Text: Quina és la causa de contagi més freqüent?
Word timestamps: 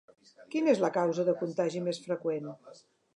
Quina 0.53 0.69
és 0.77 0.79
la 0.83 0.89
causa 0.95 1.25
de 1.27 1.35
contagi 1.43 1.83
més 1.89 1.99
freqüent? 2.07 2.49